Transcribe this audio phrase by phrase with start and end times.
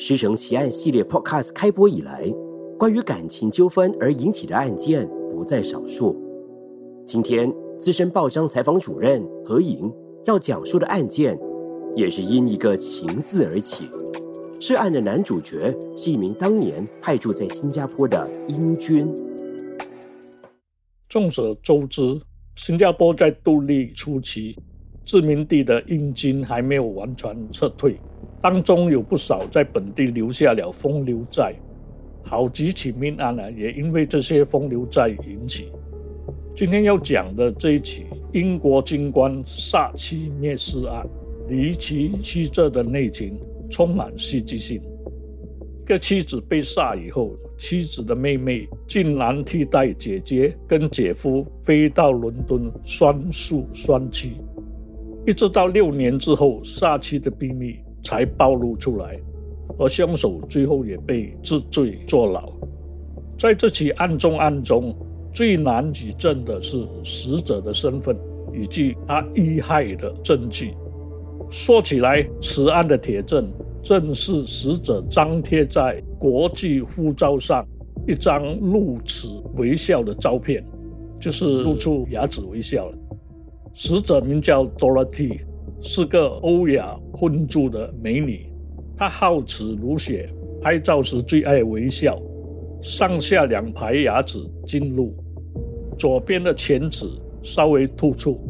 [0.00, 2.32] 师承奇案系列 Podcast 开播以来，
[2.78, 6.16] 关于感情纠纷而引起的案件不在少数。
[7.04, 9.92] 今天，资深报章采访主任何颖
[10.24, 11.36] 要讲述的案件，
[11.96, 13.88] 也是因一个“情”字而起。
[14.60, 19.12] 涉案的男主角是一名当年派驻在新加坡的英军。
[21.08, 22.20] 众所周知，
[22.54, 24.54] 新加坡在独立初期，
[25.04, 27.98] 殖民地的英军还没有完全撤退。
[28.40, 31.54] 当中有不少在本地留下了风流债，
[32.22, 35.72] 好几起命案呢，也因为这些风流债引起。
[36.54, 41.06] 今天要讲的这一起英国军官杀妻灭尸案，
[41.48, 43.38] 离奇曲折的内情
[43.70, 44.80] 充满戏剧性。
[45.82, 54.32] 一个妻子被杀以后，妻子的妹妹竟然替代姐姐跟姐夫飞到伦敦双宿双栖，
[55.26, 57.78] 一直到六年之后，杀妻的秘密。
[58.02, 59.18] 才暴露出来，
[59.78, 62.52] 而凶手最后也被治罪坐牢。
[63.38, 64.94] 在这起案中案中，
[65.32, 68.16] 最难举证的是死者的身份
[68.52, 70.74] 以及他遇害的证据。
[71.50, 73.50] 说起来，此案的铁证
[73.82, 77.66] 正是死者张贴在国际护照上
[78.06, 80.64] 一张露齿微笑的照片，
[81.20, 82.98] 就是露出牙齿微笑了。
[83.74, 85.40] 死者名叫 Dorothy。
[85.80, 88.52] 是个欧亚混住的美女，
[88.96, 90.28] 她好齿如雪，
[90.60, 92.20] 拍照时最爱微笑，
[92.82, 95.14] 上下两排牙齿进入，
[95.96, 97.08] 左边的前齿
[97.42, 98.40] 稍微突出，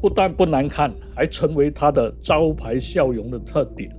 [0.00, 3.90] 不但不难看，还成为她的招牌笑容的特点。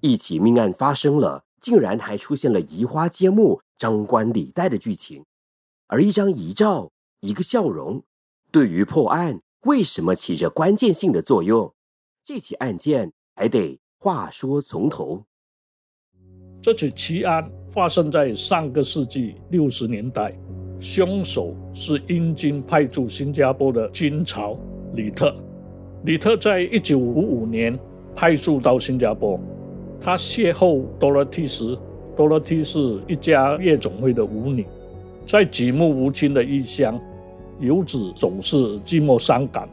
[0.00, 5.24] 一起命案发生了，竟然还出现了移花接木、张冠李戴的剧情，
[5.88, 8.02] 而一张遗照、一个笑容，
[8.52, 9.40] 对于破案。
[9.64, 11.72] 为什么起着关键性的作用？
[12.22, 15.24] 这起案件还得话说从头。
[16.60, 20.38] 这起奇案发生在上个世纪六十年代，
[20.78, 24.58] 凶手是英军派驻新加坡的军曹
[24.92, 25.34] 李特。
[26.04, 27.78] 李特在一九五五年
[28.14, 29.40] 派驻到新加坡，
[29.98, 31.74] 他邂逅多罗蒂时，
[32.14, 34.66] 多罗蒂是一家夜总会的舞女，
[35.26, 37.00] 在举目无亲的异乡。
[37.60, 39.68] 游子总是寂寞伤感，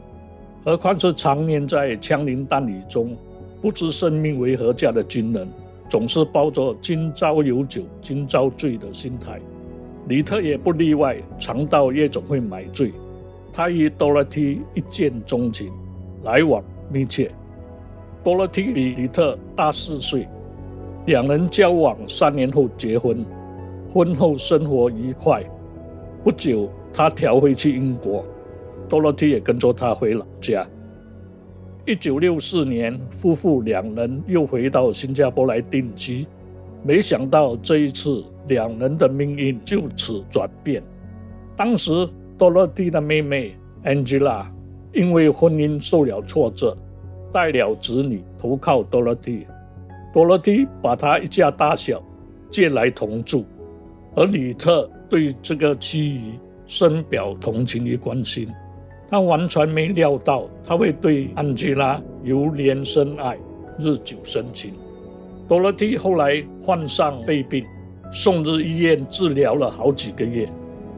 [0.64, 3.16] 何况是常年在枪林弹雨中，
[3.60, 5.48] 不知生命为何价的军人，
[5.88, 9.40] 总是抱着今朝有酒今朝醉的心态。
[10.08, 12.92] 李特也不例外，常到夜总会买醉。
[13.52, 15.70] 他与多拉蒂一见钟情，
[16.22, 17.30] 来往密切。
[18.24, 20.28] 多拉蒂比李特大四岁，
[21.06, 23.24] 两人交往三年后结婚，
[23.92, 25.42] 婚后生活愉快。
[26.22, 26.70] 不久。
[26.92, 28.24] 他调回去英国，
[28.88, 30.66] 多洛蒂也跟着他回老家。
[31.86, 36.26] 一九六四年，夫妇两人又回到新加坡来定居。
[36.84, 40.82] 没想到这一次，两人的命运就此转变。
[41.56, 41.90] 当时，
[42.36, 44.46] 多洛蒂的妹妹 Angela
[44.92, 46.76] 因为婚姻受了挫折，
[47.32, 49.46] 带了子女投靠多洛蒂。
[50.12, 52.02] 多洛蒂把他一家大小
[52.50, 53.44] 接来同住，
[54.14, 56.51] 而李特对这个妻儿。
[56.74, 58.48] 深表同情与关心，
[59.10, 63.36] 他完全没料到他会对安吉拉由怜生爱，
[63.78, 64.72] 日久生情。
[65.46, 67.62] 多萝蒂后来患上肺病，
[68.10, 70.48] 送入医院治疗了好几个月。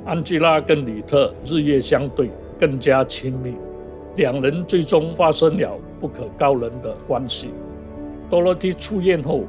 [0.04, 3.52] 安吉拉跟李特日夜相对，更加亲密，
[4.14, 7.48] 两人最终发生了不可告人的关系。
[8.30, 9.42] 多萝蒂出院后，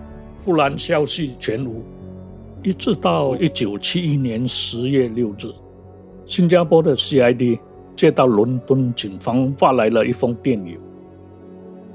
[0.43, 1.83] 忽然消息全无，
[2.63, 5.53] 一直到一九七一年十月六日。
[6.27, 7.59] 新加坡的 C.I.D
[7.95, 10.77] 接到伦敦警方发来了一封电邮，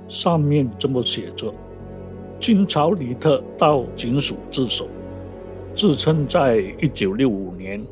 [0.08, 1.52] 上面这么写着
[2.38, 4.88] ：“金朝里特到警署自首，
[5.74, 7.84] 自称在一九六五年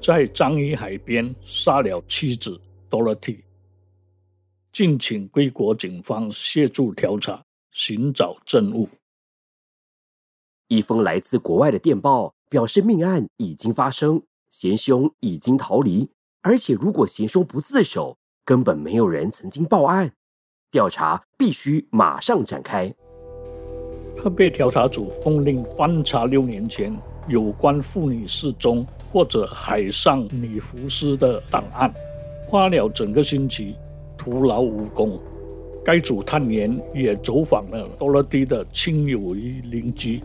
[0.00, 2.58] 在樟宜海边杀了妻子
[2.88, 3.40] Dorothy，
[4.72, 7.42] 敬请归国警方协助调查，
[7.72, 8.88] 寻找证物。”
[10.68, 14.22] 一封来自国外的电报表示，命案已经发生。
[14.50, 16.10] 贤兄已经逃离，
[16.42, 20.10] 而且如果贤兄不自首，根本没有人曾经报案。
[20.72, 22.92] 调查必须马上展开。
[24.16, 26.94] 特别调查组奉令翻查六年前
[27.28, 31.92] 有关妇女失踪或者海上女浮尸的档案，
[32.48, 33.76] 花了整个星期，
[34.18, 35.18] 徒劳无功。
[35.84, 40.20] 该组探员也走访了多萝蒂的亲友与邻居，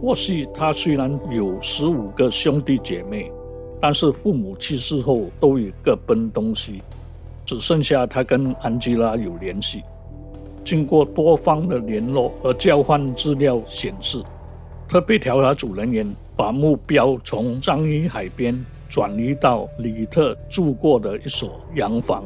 [0.00, 3.30] 或许他虽然有十五个兄弟姐妹。
[3.82, 6.80] 但是父母去世后都已各奔东西，
[7.44, 9.82] 只剩下他跟安吉拉有联系。
[10.64, 14.22] 经过多方的联络和交换资料显示，
[14.88, 22.22] 特别调查组人员把目标从樟宜海边转移到李特住过的一所洋房。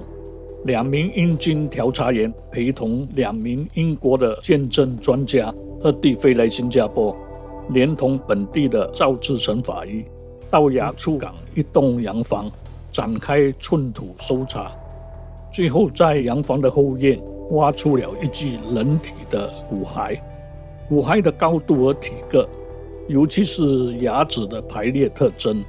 [0.67, 5.51] 两名英军调查员陪同两名英国的鉴证专家，
[5.81, 7.17] 特地飞来新加坡，
[7.71, 10.05] 连同本地的赵志成法医，
[10.51, 12.51] 到雅处港一栋洋房
[12.93, 14.73] 展开寸土搜查，
[15.53, 17.21] 最后在洋房的后院
[17.51, 20.19] 挖出了一具人体的骨骸，
[20.89, 22.49] 骨骸的高度和体格，
[23.09, 25.65] 尤其是牙齿的排列特征，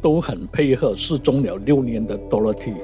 [0.00, 2.74] 都很配合失踪了六年的 Dorothy。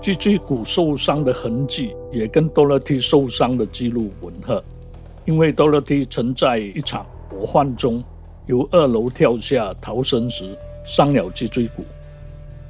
[0.00, 4.62] 这具骨受伤的痕迹也跟 Dorothy 受伤的记录吻合，
[5.24, 8.02] 因为 Dorothy 曾在一场火患中
[8.46, 11.84] 由二楼跳下逃生时伤了脊椎骨。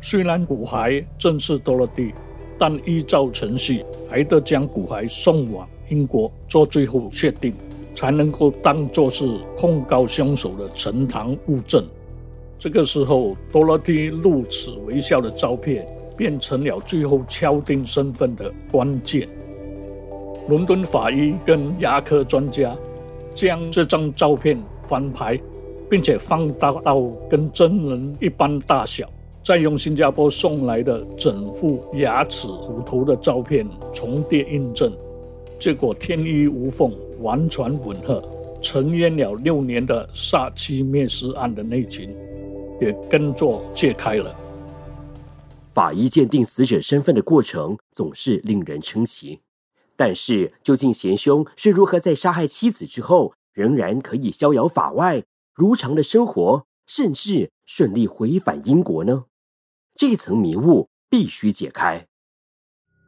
[0.00, 2.12] 虽然骨骸正是多拉蒂
[2.58, 7.54] 但依照程序还得将骨骸送往英国做最后确定，
[7.94, 9.26] 才能够当作是
[9.56, 11.84] 控告凶手的呈堂物证。
[12.58, 15.86] 这个时候，Dorothy 露齿微笑的照片。
[16.14, 19.26] 变成了最后敲定身份的关键。
[20.46, 22.76] 伦敦法医跟牙科专家
[23.34, 25.40] 将这张照片翻拍，
[25.92, 29.06] 并且放大到跟真人一般大小，
[29.44, 34.90] 再用新加坡送来的整副牙齿骨头的照片重叠印证，
[35.60, 38.26] 结果天衣无缝，完全吻合，
[38.62, 42.08] 沉冤了六年的杀妻灭尸案的内情
[42.80, 44.34] 也跟着揭开了。
[45.66, 49.40] 法医鉴定死者身份的过程总是令人称奇，
[49.94, 55.22] 但是究竟贤兄是如何在杀害妻子之后，仍然可以逍遥法外、
[55.54, 59.24] 如常的生活，甚至顺利回返英国呢？
[59.94, 62.06] 这层迷雾必须解开。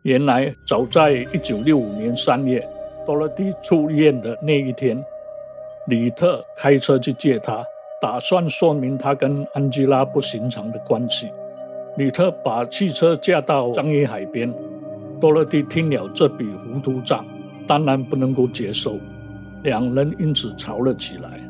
[0.03, 2.69] 原来，早在一九六五年三月，
[3.07, 5.03] 多乐蒂出院的那一天，
[5.89, 7.65] 李特开车去接她，
[8.03, 11.31] 打算说明他跟安吉拉不寻常的关系。
[11.97, 14.53] 李特把汽车驾到樟宜海边，
[15.19, 17.25] 多乐蒂听了这笔糊涂账，
[17.67, 18.99] 当然不能够接受，
[19.63, 21.44] 两人因此吵了起来。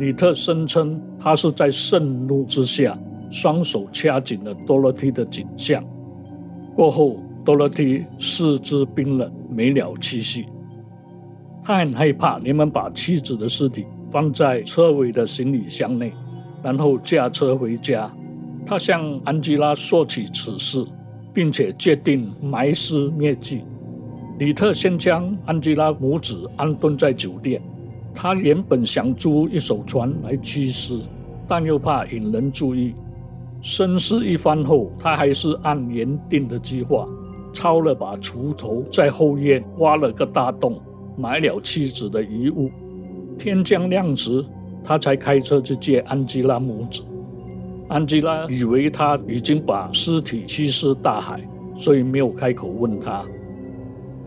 [0.00, 2.98] 李特声称他是在盛怒之下，
[3.30, 5.84] 双手掐紧了多乐蒂的颈项。
[6.74, 10.46] 过后，多乐蒂四肢冰冷，没了气息。
[11.62, 16.14] 他很害怕，连忙把妻子的尸体放在车尾的行李箱内，
[16.62, 18.10] 然后驾车回家。
[18.64, 20.82] 他向安吉拉说起此事，
[21.34, 23.64] 并且决定埋尸灭迹。
[24.38, 27.60] 李特先将安吉拉母子安顿在酒店。
[28.14, 31.00] 他原本想租一艘船来驱尸，
[31.48, 32.94] 但又怕引人注意。
[33.62, 37.06] 深思一番后，他还是按原定的计划，
[37.52, 40.80] 抄了把锄头，在后院挖了个大洞，
[41.16, 42.70] 埋了妻子的遗物。
[43.38, 44.44] 天将亮时，
[44.82, 47.02] 他才开车去接安吉拉母子。
[47.88, 51.40] 安吉拉以为他已经把尸体弃尸大海，
[51.74, 53.24] 所以没有开口问他。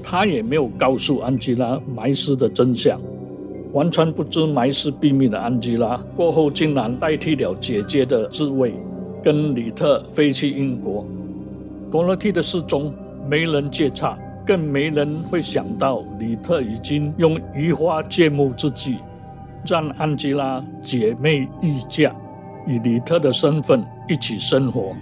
[0.03, 2.99] 他也没有告诉安吉拉埋尸的真相。
[3.73, 8.73] 完全不知埋尸秘密的安吉拉，过后竟然代替了姐姐的职位，
[9.23, 11.05] 跟李特飞去英国。
[11.91, 12.93] 多乐蒂的失踪，
[13.27, 18.97] 没人接洽，更没人会想到李特已经用移花接木之计，
[19.65, 22.15] 让安吉拉姐妹御嫁。
[22.67, 24.95] 以李特的身份一起生活，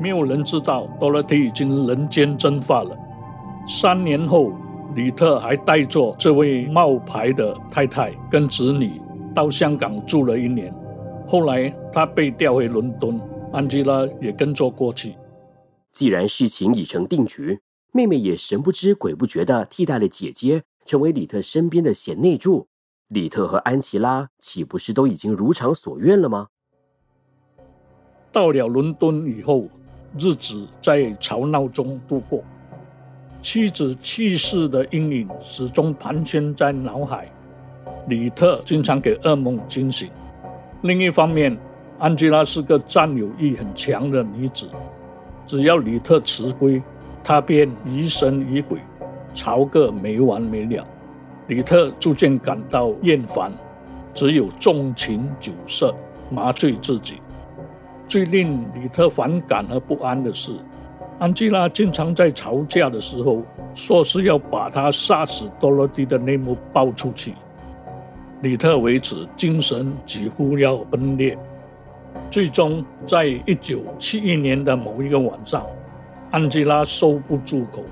[0.00, 2.96] 没有人知道多乐蒂已经人间蒸发了。
[3.66, 4.52] 三年后，
[4.94, 9.00] 李特还带着这位冒牌的太太跟子女
[9.34, 10.74] 到香港住了一年。
[11.26, 13.18] 后来他被调回伦敦，
[13.52, 15.14] 安吉拉也跟着过去。
[15.92, 17.60] 既然事情已成定局，
[17.92, 22.66] 妹妹也神不知鬼不觉地替代了姐姐，成为李特身边的贤内助。
[23.08, 26.48] 李特和安琪拉岂不是都已经如偿所愿了吗？
[28.30, 29.68] 到了伦敦以后，
[30.18, 32.42] 日子在吵闹中度过。
[33.42, 37.28] 妻子去世的阴影始终盘旋在脑海，
[38.06, 40.08] 李特经常给噩梦惊醒。
[40.82, 41.58] 另一方面，
[41.98, 44.68] 安吉拉是个占有欲很强的女子，
[45.44, 46.80] 只要李特迟归，
[47.24, 48.78] 她便疑神疑鬼，
[49.34, 50.86] 吵个没完没了。
[51.48, 53.52] 李特逐渐感到厌烦，
[54.14, 55.92] 只有纵情酒色，
[56.30, 57.16] 麻醉自己。
[58.06, 60.52] 最令李特反感和不安的是，
[61.22, 67.32] 安吉拉经常在吵架的时候说是要把他杀死多罗蒂的内幕爆出去。
[68.40, 71.38] 李特为此精神几乎要崩裂。
[72.28, 75.64] 最终，在一九七一年的某一个晚上，
[76.32, 77.84] 安吉拉收不住口，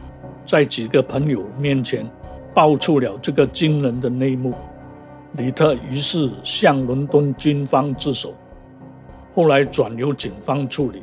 [0.45, 2.05] 在几个朋友面前
[2.53, 4.53] 爆出了这个惊人的内幕。
[5.35, 8.35] 李特于是向伦敦军方自首，
[9.37, 11.01] 后来转由警方处理，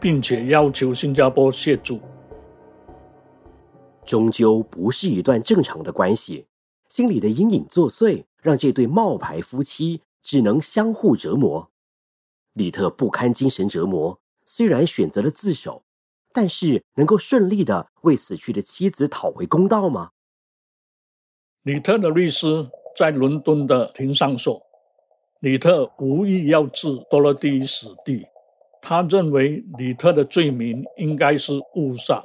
[0.00, 2.00] 并且要求新加坡协助。
[4.04, 6.46] 终究不是一段正常的关系，
[6.88, 11.70] 心里的阴影作祟，让这对冒牌夫妻只能相互折磨。
[12.54, 15.84] 李特不堪精神折磨，虽然选择了自首，
[16.32, 20.12] 但是能够顺利的为死去的妻子讨回公道吗？
[21.62, 24.62] 李特的律师在伦敦的庭上说
[25.40, 28.26] ：“李特无意要置多罗蒂于死地，
[28.80, 32.24] 他认为李特的罪名应该是误杀。”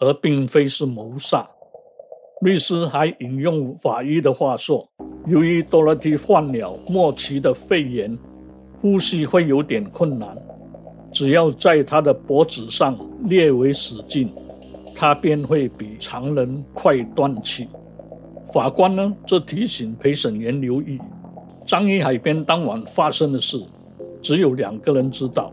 [0.00, 1.48] 而并非是谋杀。
[2.42, 4.86] 律师还引用法医的话说
[5.26, 8.18] ：“由于多拉蒂患了末期的肺炎，
[8.82, 10.36] 呼吸会有点困难。
[11.12, 14.28] 只要在他的脖子上略微使劲，
[14.94, 17.68] 他便会比常人快断气。”
[18.52, 20.98] 法官呢，则提醒陪审员留意：
[21.64, 23.64] 张一海边当晚发生的事，
[24.20, 25.52] 只有两个人知道，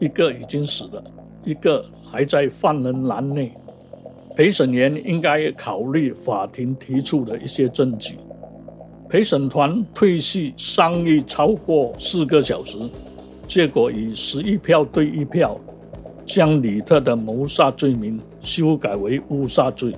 [0.00, 1.02] 一个已经死了，
[1.44, 3.52] 一个还在犯人栏内。
[4.36, 8.16] 陪审员应该考虑法庭提出的一些证据。
[9.08, 12.78] 陪审团退席商议超过四个小时，
[13.48, 15.58] 结果以十一票对一票，
[16.24, 19.92] 将李特的谋杀罪名修改为误杀罪。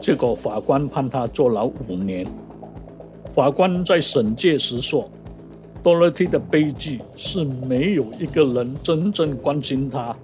[0.00, 2.26] 结果法官判他坐牢五年。
[3.34, 5.08] 法官在审结时说
[5.82, 10.16] ：“多萝蒂的悲剧是没有一个人真正关心他，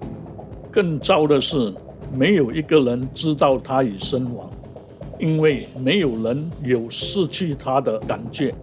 [0.70, 1.72] 更糟的是。”
[2.14, 4.48] 没有一个人知道他已身亡，
[5.18, 8.54] 因为没有人有失去他的感觉。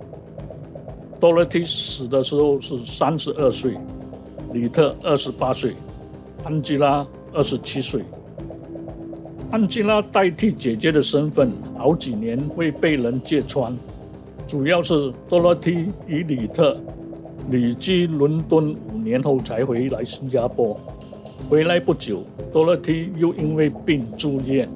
[1.20, 3.76] 多萝蒂死的时候是三十二岁，
[4.54, 5.76] 李特二十八岁，
[6.46, 8.02] 安吉拉二十七岁。
[9.52, 13.78] 安吉拉代替姐姐的身份，好几年未被人揭穿，
[14.54, 16.80] 主要是多洛蒂与李特
[17.50, 20.80] 旅居伦敦五年后才回来新加坡。
[21.50, 24.70] 回来不久，多洛蒂又因为病住院，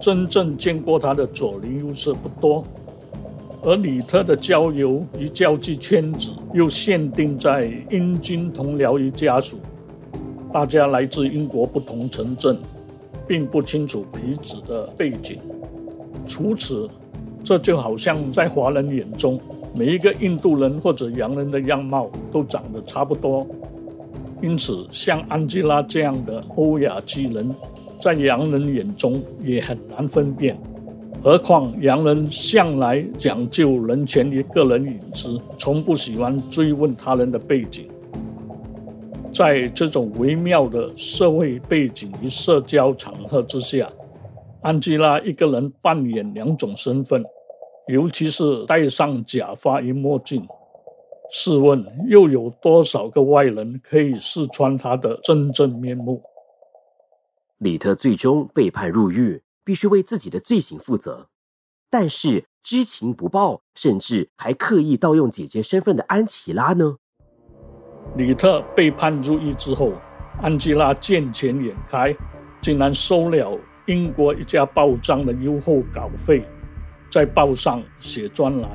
[0.00, 2.64] 真正见过他的左邻右舍不多。
[3.62, 9.58] 而李特的交友与交际圈子又限定在英军同僚与家属，
[10.50, 12.56] 大家来自英国不同城镇，
[13.26, 15.38] 并不清楚彼此的背景。
[16.26, 16.88] 除此，
[17.48, 19.40] 这就好像在华人眼中，
[19.74, 23.46] 每一个印度人或者洋人的样貌都长得差不多。
[24.42, 27.50] 因此，像安吉拉这样的欧亚巨人，
[27.98, 30.60] 在洋人眼中也很难分辨。
[31.22, 37.88] 何况洋人向来讲究人权与个人隐私，从不喜欢追问他人的背景。
[39.32, 43.90] 在这种微妙的社会背景与社交场合之下，
[44.60, 47.24] 安吉拉一个人扮演两种身份，
[47.88, 50.46] 尤其是戴上假发与墨镜。
[51.30, 56.22] 试问，又有多少个外人可以试穿他的真正面目？
[57.58, 61.28] 李特最终被判入狱，必须为自己的罪行负责。
[61.90, 66.96] 但是知情不报，甚至还刻意盗用姐姐身份的安琪拉呢？
[68.16, 69.92] 李特被判入狱之后，
[70.42, 72.14] 安吉拉见钱眼开，
[72.60, 76.42] 竟然收了英国一家报章的优厚稿费，
[77.10, 78.70] 在报上写专栏。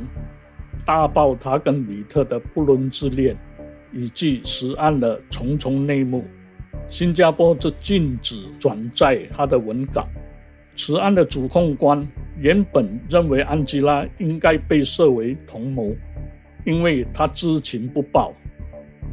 [0.85, 3.37] 大爆他跟李特的不伦之恋，
[3.93, 6.25] 以及此案的重重内幕。
[6.89, 10.07] 新加坡则禁止转载他的文稿。
[10.75, 12.05] 此案的主控官
[12.37, 15.95] 原本认为安吉拉应该被设为同谋，
[16.65, 18.33] 因为他知情不报。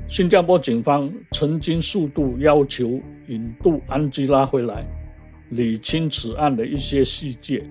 [0.09, 4.85] 新加坡警方曾经数度要求引渡安吉拉回来，
[5.51, 7.63] 理清此案的一些细节，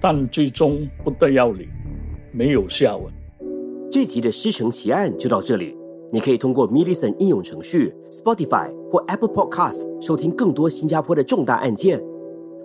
[0.00, 1.68] 但最终不得要领，
[2.32, 3.12] 没有下文。
[3.90, 5.76] 这集的《师承奇案》就到这里。
[6.10, 12.02] 你可以通过 m i l i c e n 应用程序、Spotify 或 Apple Podcast 收听更多新加坡的重大案件。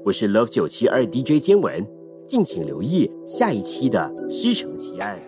[0.05, 1.85] 我是 Love 九七二 DJ 坚文，
[2.25, 5.19] 敬请留意下一期的《师承奇案》。